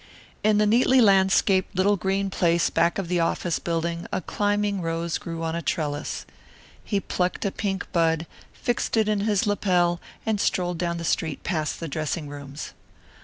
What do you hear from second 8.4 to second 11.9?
fixed it in his lapel, and strolled down the street past the